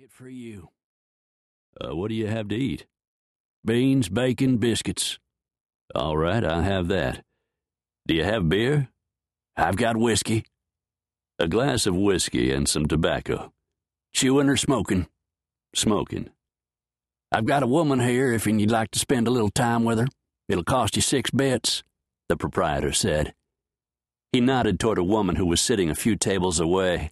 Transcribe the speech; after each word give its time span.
Get 0.00 0.10
for 0.10 0.30
you. 0.30 0.70
Uh, 1.78 1.94
what 1.94 2.08
do 2.08 2.14
you 2.14 2.26
have 2.26 2.48
to 2.48 2.54
eat? 2.54 2.86
Beans, 3.66 4.08
bacon, 4.08 4.56
biscuits. 4.56 5.18
All 5.94 6.16
right, 6.16 6.42
I'll 6.42 6.62
have 6.62 6.88
that. 6.88 7.22
Do 8.08 8.14
you 8.14 8.24
have 8.24 8.48
beer? 8.48 8.88
I've 9.58 9.76
got 9.76 9.98
whiskey. 9.98 10.46
A 11.38 11.46
glass 11.46 11.84
of 11.84 11.94
whiskey 11.94 12.50
and 12.50 12.66
some 12.66 12.86
tobacco. 12.86 13.52
Chewing 14.14 14.48
or 14.48 14.56
smoking? 14.56 15.06
Smoking. 15.74 16.30
I've 17.30 17.44
got 17.44 17.62
a 17.62 17.66
woman 17.66 18.00
here 18.00 18.32
if 18.32 18.46
you'd 18.46 18.70
like 18.70 18.92
to 18.92 18.98
spend 18.98 19.28
a 19.28 19.30
little 19.30 19.50
time 19.50 19.84
with 19.84 19.98
her. 19.98 20.06
It'll 20.48 20.64
cost 20.64 20.96
you 20.96 21.02
six 21.02 21.30
bits, 21.30 21.82
the 22.30 22.38
proprietor 22.38 22.92
said. 22.92 23.34
He 24.32 24.40
nodded 24.40 24.80
toward 24.80 24.96
a 24.96 25.04
woman 25.04 25.36
who 25.36 25.44
was 25.44 25.60
sitting 25.60 25.90
a 25.90 25.94
few 25.94 26.16
tables 26.16 26.58
away. 26.58 27.10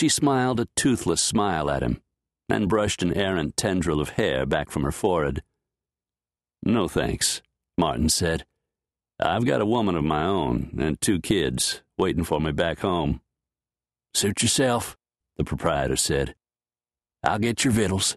She 0.00 0.08
smiled 0.08 0.60
a 0.60 0.68
toothless 0.76 1.20
smile 1.20 1.68
at 1.68 1.82
him 1.82 2.00
and 2.48 2.70
brushed 2.70 3.02
an 3.02 3.12
errant 3.12 3.54
tendril 3.54 4.00
of 4.00 4.16
hair 4.16 4.46
back 4.46 4.70
from 4.70 4.82
her 4.84 4.92
forehead. 4.92 5.42
No 6.62 6.88
thanks, 6.88 7.42
Martin 7.76 8.08
said. 8.08 8.46
I've 9.22 9.44
got 9.44 9.60
a 9.60 9.66
woman 9.66 9.96
of 9.96 10.04
my 10.04 10.24
own 10.24 10.74
and 10.80 10.98
two 10.98 11.20
kids 11.20 11.82
waiting 11.98 12.24
for 12.24 12.40
me 12.40 12.50
back 12.50 12.78
home. 12.78 13.20
Suit 14.14 14.40
yourself, 14.40 14.96
the 15.36 15.44
proprietor 15.44 15.96
said. 15.96 16.34
I'll 17.22 17.38
get 17.38 17.62
your 17.62 17.72
victuals. 17.74 18.16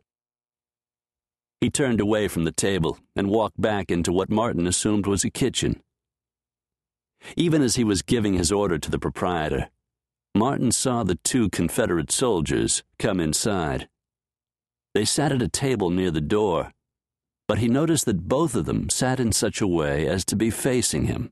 He 1.59 1.69
turned 1.69 1.99
away 1.99 2.29
from 2.29 2.45
the 2.45 2.53
table 2.53 2.97
and 3.13 3.27
walked 3.27 3.59
back 3.59 3.91
into 3.91 4.13
what 4.13 4.29
Martin 4.29 4.67
assumed 4.67 5.05
was 5.05 5.25
a 5.25 5.29
kitchen. 5.29 5.83
Even 7.35 7.61
as 7.61 7.75
he 7.75 7.83
was 7.83 8.01
giving 8.01 8.35
his 8.35 8.53
order 8.53 8.79
to 8.79 8.89
the 8.89 8.99
proprietor, 8.99 9.67
Martin 10.35 10.71
saw 10.71 11.03
the 11.03 11.19
two 11.23 11.47
Confederate 11.49 12.11
soldiers 12.11 12.83
come 12.97 13.19
inside. 13.19 13.87
They 14.95 15.05
sat 15.05 15.31
at 15.31 15.43
a 15.43 15.47
table 15.47 15.91
near 15.91 16.09
the 16.09 16.21
door, 16.21 16.73
but 17.47 17.59
he 17.59 17.67
noticed 17.67 18.05
that 18.05 18.27
both 18.27 18.55
of 18.55 18.65
them 18.65 18.89
sat 18.89 19.19
in 19.19 19.31
such 19.31 19.61
a 19.61 19.67
way 19.67 20.07
as 20.07 20.25
to 20.25 20.35
be 20.35 20.49
facing 20.49 21.05
him. 21.05 21.31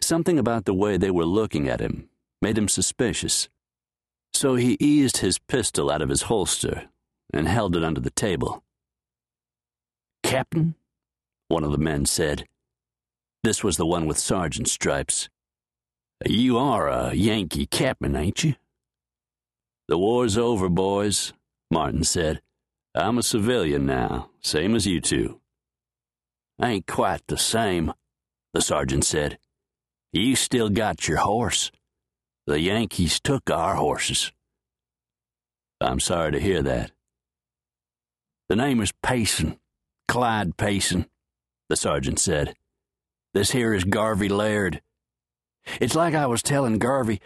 Something 0.00 0.40
about 0.40 0.64
the 0.64 0.74
way 0.74 0.96
they 0.96 1.10
were 1.10 1.24
looking 1.24 1.68
at 1.68 1.80
him 1.80 2.08
made 2.42 2.58
him 2.58 2.68
suspicious. 2.68 3.48
So 4.32 4.56
he 4.56 4.76
eased 4.80 5.18
his 5.18 5.38
pistol 5.38 5.88
out 5.88 6.02
of 6.02 6.08
his 6.08 6.22
holster 6.22 6.88
and 7.32 7.46
held 7.46 7.76
it 7.76 7.84
under 7.84 8.00
the 8.00 8.10
table. 8.10 8.64
Captain? 10.24 10.74
One 11.46 11.62
of 11.62 11.70
the 11.70 11.78
men 11.78 12.06
said. 12.06 12.48
This 13.44 13.62
was 13.62 13.76
the 13.76 13.86
one 13.86 14.06
with 14.06 14.18
sergeant 14.18 14.68
stripes. 14.68 15.28
You 16.26 16.56
are 16.56 16.88
a 16.88 17.12
Yankee 17.14 17.66
captain, 17.66 18.16
ain't 18.16 18.42
you? 18.44 18.54
The 19.88 19.98
war's 19.98 20.38
over, 20.38 20.70
boys, 20.70 21.34
Martin 21.70 22.02
said. 22.02 22.40
I'm 22.94 23.18
a 23.18 23.22
civilian 23.22 23.84
now, 23.84 24.30
same 24.40 24.74
as 24.74 24.86
you 24.86 25.02
two. 25.02 25.40
Ain't 26.62 26.86
quite 26.86 27.26
the 27.26 27.36
same, 27.36 27.92
the 28.54 28.62
sergeant 28.62 29.04
said. 29.04 29.38
You 30.12 30.34
still 30.34 30.70
got 30.70 31.08
your 31.08 31.18
horse. 31.18 31.70
The 32.46 32.58
Yankees 32.58 33.20
took 33.20 33.50
our 33.50 33.74
horses. 33.74 34.32
I'm 35.80 36.00
sorry 36.00 36.32
to 36.32 36.40
hear 36.40 36.62
that. 36.62 36.92
The 38.48 38.56
name 38.56 38.80
is 38.80 38.92
Payson, 39.02 39.58
Clyde 40.08 40.56
Payson, 40.56 41.06
the 41.68 41.76
sergeant 41.76 42.18
said. 42.18 42.54
This 43.34 43.50
here 43.50 43.74
is 43.74 43.84
Garvey 43.84 44.30
Laird. 44.30 44.80
It's 45.80 45.94
like 45.94 46.14
I 46.14 46.26
was 46.26 46.42
telling 46.42 46.78
Garvey, 46.78 47.20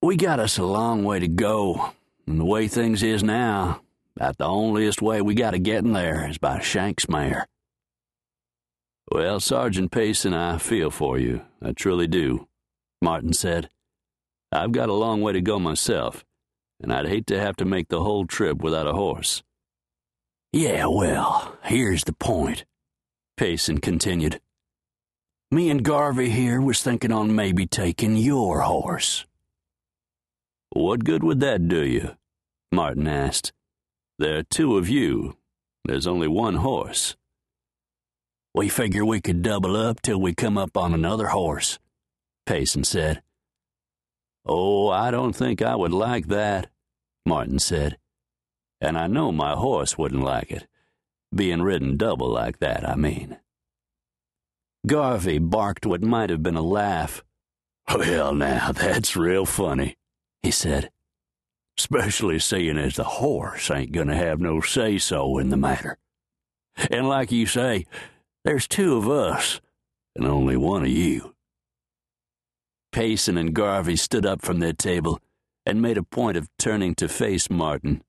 we 0.00 0.16
got 0.16 0.40
us 0.40 0.58
a 0.58 0.64
long 0.64 1.04
way 1.04 1.18
to 1.20 1.28
go, 1.28 1.92
and 2.26 2.40
the 2.40 2.44
way 2.44 2.68
things 2.68 3.02
is 3.02 3.22
now, 3.22 3.82
about 4.16 4.38
the 4.38 4.46
onlyest 4.46 5.00
way 5.00 5.20
we 5.20 5.34
got 5.34 5.52
to 5.52 5.58
get 5.58 5.84
in 5.84 5.92
there 5.92 6.28
is 6.28 6.38
by 6.38 6.60
Shank's 6.60 7.08
mare. 7.08 7.46
Well, 9.10 9.40
Sergeant 9.40 9.90
Payson, 9.90 10.32
I 10.32 10.58
feel 10.58 10.90
for 10.90 11.18
you. 11.18 11.42
I 11.60 11.72
truly 11.72 12.06
do, 12.06 12.48
Martin 13.00 13.32
said. 13.32 13.68
I've 14.50 14.72
got 14.72 14.88
a 14.88 14.94
long 14.94 15.20
way 15.20 15.32
to 15.32 15.40
go 15.40 15.58
myself, 15.58 16.24
and 16.80 16.92
I'd 16.92 17.08
hate 17.08 17.26
to 17.28 17.40
have 17.40 17.56
to 17.56 17.64
make 17.64 17.88
the 17.88 18.02
whole 18.02 18.26
trip 18.26 18.62
without 18.62 18.86
a 18.86 18.92
horse. 18.92 19.42
Yeah, 20.52 20.86
well, 20.86 21.56
here's 21.62 22.04
the 22.04 22.12
point, 22.12 22.64
Payson 23.36 23.78
continued. 23.78 24.40
Me 25.52 25.68
and 25.68 25.84
Garvey 25.84 26.30
here 26.30 26.62
was 26.62 26.80
thinking 26.80 27.12
on 27.12 27.34
maybe 27.34 27.66
taking 27.66 28.16
your 28.16 28.62
horse. 28.62 29.26
What 30.70 31.04
good 31.04 31.22
would 31.22 31.40
that 31.40 31.68
do 31.68 31.84
you? 31.84 32.16
Martin 32.72 33.06
asked. 33.06 33.52
There 34.18 34.38
are 34.38 34.44
two 34.44 34.78
of 34.78 34.88
you. 34.88 35.36
There's 35.84 36.06
only 36.06 36.26
one 36.26 36.54
horse. 36.54 37.16
We 38.54 38.70
figure 38.70 39.04
we 39.04 39.20
could 39.20 39.42
double 39.42 39.76
up 39.76 40.00
till 40.00 40.18
we 40.18 40.34
come 40.34 40.56
up 40.56 40.74
on 40.74 40.94
another 40.94 41.26
horse, 41.26 41.78
Payson 42.46 42.84
said. 42.84 43.20
Oh, 44.46 44.88
I 44.88 45.10
don't 45.10 45.36
think 45.36 45.60
I 45.60 45.76
would 45.76 45.92
like 45.92 46.28
that, 46.28 46.70
Martin 47.26 47.58
said. 47.58 47.98
And 48.80 48.96
I 48.96 49.06
know 49.06 49.30
my 49.30 49.52
horse 49.52 49.98
wouldn't 49.98 50.24
like 50.24 50.50
it. 50.50 50.66
Being 51.34 51.60
ridden 51.60 51.98
double 51.98 52.30
like 52.30 52.58
that, 52.60 52.88
I 52.88 52.94
mean. 52.94 53.36
Garvey 54.86 55.38
barked 55.38 55.86
what 55.86 56.02
might 56.02 56.30
have 56.30 56.42
been 56.42 56.56
a 56.56 56.62
laugh. 56.62 57.22
Well, 57.94 58.34
now, 58.34 58.72
that's 58.72 59.16
real 59.16 59.46
funny, 59.46 59.96
he 60.42 60.50
said. 60.50 60.90
Especially 61.78 62.38
seeing 62.38 62.78
as 62.78 62.96
the 62.96 63.04
horse 63.04 63.70
ain't 63.70 63.92
gonna 63.92 64.16
have 64.16 64.40
no 64.40 64.60
say 64.60 64.98
so 64.98 65.38
in 65.38 65.50
the 65.50 65.56
matter. 65.56 65.98
And 66.90 67.08
like 67.08 67.30
you 67.30 67.46
say, 67.46 67.86
there's 68.44 68.66
two 68.66 68.96
of 68.96 69.08
us, 69.08 69.60
and 70.16 70.26
only 70.26 70.56
one 70.56 70.82
of 70.82 70.88
you. 70.88 71.34
Payson 72.92 73.38
and 73.38 73.54
Garvey 73.54 73.96
stood 73.96 74.26
up 74.26 74.42
from 74.42 74.58
their 74.58 74.72
table 74.72 75.20
and 75.64 75.80
made 75.80 75.96
a 75.96 76.02
point 76.02 76.36
of 76.36 76.48
turning 76.58 76.94
to 76.96 77.08
face 77.08 77.48
Martin. 77.48 78.02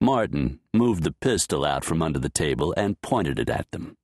Martin 0.00 0.60
moved 0.74 1.02
the 1.02 1.12
pistol 1.12 1.64
out 1.64 1.84
from 1.84 2.02
under 2.02 2.18
the 2.18 2.28
table 2.28 2.74
and 2.76 3.00
pointed 3.00 3.38
it 3.38 3.48
at 3.48 3.70
them. 3.70 3.96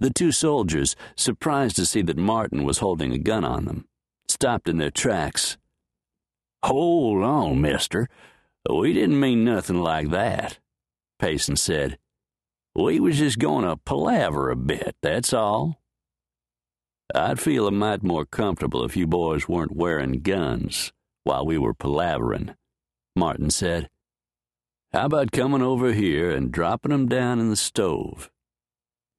The 0.00 0.10
two 0.10 0.32
soldiers, 0.32 0.96
surprised 1.16 1.76
to 1.76 1.86
see 1.86 2.02
that 2.02 2.16
Martin 2.16 2.64
was 2.64 2.78
holding 2.78 3.12
a 3.12 3.18
gun 3.18 3.44
on 3.44 3.64
them, 3.64 3.86
stopped 4.28 4.68
in 4.68 4.78
their 4.78 4.90
tracks. 4.90 5.56
Hold 6.64 7.22
on, 7.22 7.60
mister. 7.60 8.08
We 8.68 8.92
didn't 8.92 9.20
mean 9.20 9.44
nothing 9.44 9.80
like 9.80 10.10
that, 10.10 10.58
Payson 11.18 11.56
said. 11.56 11.98
We 12.74 13.00
was 13.00 13.18
just 13.18 13.38
going 13.38 13.64
to 13.64 13.76
palaver 13.76 14.50
a 14.50 14.56
bit, 14.56 14.96
that's 15.00 15.32
all. 15.32 15.80
I'd 17.14 17.40
feel 17.40 17.68
a 17.68 17.70
mite 17.70 18.02
more 18.02 18.26
comfortable 18.26 18.84
if 18.84 18.96
you 18.96 19.06
boys 19.06 19.48
weren't 19.48 19.76
wearing 19.76 20.20
guns 20.20 20.92
while 21.22 21.46
we 21.46 21.56
were 21.56 21.74
palavering, 21.74 22.56
Martin 23.14 23.50
said. 23.50 23.88
How 24.92 25.06
about 25.06 25.30
coming 25.30 25.62
over 25.62 25.92
here 25.92 26.30
and 26.30 26.50
dropping 26.50 26.92
'em 26.92 27.06
down 27.06 27.38
in 27.38 27.48
the 27.48 27.56
stove? 27.56 28.30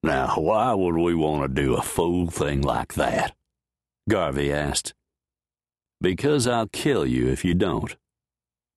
Now, 0.02 0.34
why 0.36 0.74
would 0.74 0.96
we 0.96 1.14
want 1.14 1.42
to 1.42 1.62
do 1.62 1.74
a 1.74 1.82
fool 1.82 2.30
thing 2.30 2.62
like 2.62 2.94
that? 2.94 3.34
Garvey 4.08 4.52
asked. 4.52 4.94
Because 6.00 6.46
I'll 6.46 6.68
kill 6.68 7.04
you 7.04 7.28
if 7.28 7.44
you 7.44 7.54
don't, 7.54 7.96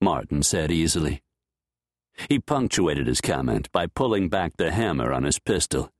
Martin 0.01 0.41
said 0.41 0.71
easily. 0.71 1.21
He 2.29 2.39
punctuated 2.39 3.07
his 3.07 3.21
comment 3.21 3.71
by 3.71 3.87
pulling 3.87 4.29
back 4.29 4.57
the 4.57 4.71
hammer 4.71 5.13
on 5.13 5.23
his 5.23 5.39
pistol. 5.39 5.91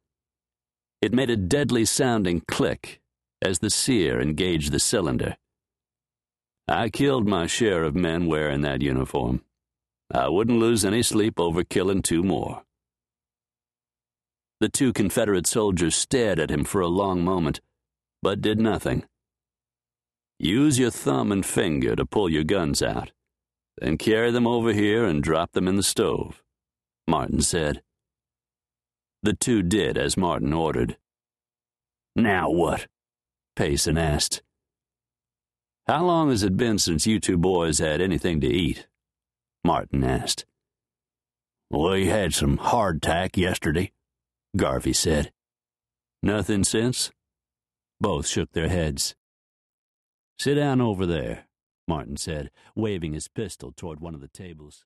It 1.02 1.14
made 1.14 1.30
a 1.30 1.38
deadly 1.38 1.86
sounding 1.86 2.42
click 2.48 3.00
as 3.42 3.60
the 3.60 3.70
sear 3.70 4.20
engaged 4.20 4.72
the 4.72 4.80
cylinder. 4.80 5.38
I 6.68 6.90
killed 6.90 7.28
my 7.28 7.48
share 7.48 7.84
of 7.84 7.96
men 7.96 8.28
wearing 8.28 8.62
that 8.62 8.82
uniform. 8.82 9.42
I 10.12 10.30
wouldn't 10.30 10.60
lose 10.60 10.84
any 10.84 11.04
sleep 11.04 11.40
over 11.40 11.64
killing 11.64 12.02
two 12.02 12.24
more. 12.24 12.64
The 14.62 14.70
two 14.70 14.94
Confederate 14.94 15.48
soldiers 15.48 15.96
stared 15.96 16.40
at 16.40 16.52
him 16.52 16.64
for 16.64 16.82
a 16.82 16.88
long 16.88 17.24
moment, 17.24 17.62
but 18.22 18.42
did 18.42 18.60
nothing. 18.60 19.06
Use 20.38 20.78
your 20.78 20.92
thumb 20.92 21.32
and 21.32 21.44
finger 21.44 21.96
to 21.96 22.06
pull 22.06 22.30
your 22.30 22.44
guns 22.44 22.84
out. 22.84 23.12
Then 23.80 23.98
carry 23.98 24.30
them 24.30 24.46
over 24.46 24.72
here 24.72 25.04
and 25.04 25.24
drop 25.24 25.54
them 25.54 25.68
in 25.68 25.78
the 25.78 25.84
stove, 25.84 26.44
Martin 27.08 27.42
said. 27.42 27.82
The 29.24 29.34
two 29.34 29.64
did 29.64 29.98
as 29.98 30.16
Martin 30.16 30.54
ordered. 30.54 30.96
Now 32.16 32.48
what? 32.52 32.86
Payson 33.56 33.98
asked. 33.98 34.44
How 35.88 36.06
long 36.06 36.30
has 36.30 36.44
it 36.44 36.56
been 36.56 36.78
since 36.78 37.08
you 37.08 37.20
two 37.20 37.40
boys 37.40 37.80
had 37.80 38.00
anything 38.00 38.40
to 38.42 38.48
eat? 38.48 38.86
Martin 39.64 40.04
asked. 40.04 40.46
We 41.72 42.06
had 42.06 42.36
some 42.36 42.60
hardtack 42.60 43.38
yesterday, 43.38 43.92
Garvey 44.56 44.94
said. 44.94 45.32
Nothing 46.22 46.64
since? 46.64 47.12
Both 48.00 48.28
shook 48.28 48.52
their 48.52 48.68
heads. 48.68 49.16
Sit 50.38 50.56
down 50.56 50.82
over 50.82 51.06
there, 51.06 51.46
Martin 51.88 52.18
said, 52.18 52.52
waving 52.76 53.14
his 53.14 53.28
pistol 53.28 53.72
toward 53.72 54.00
one 54.00 54.14
of 54.14 54.22
the 54.22 54.28
tables. 54.28 54.86